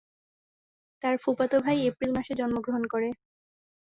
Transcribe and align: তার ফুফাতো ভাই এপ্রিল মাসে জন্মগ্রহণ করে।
তার 1.01 1.15
ফুফাতো 1.17 1.57
ভাই 1.59 1.77
এপ্রিল 1.89 2.11
মাসে 2.17 2.33
জন্মগ্রহণ 2.39 2.83
করে। 2.93 3.09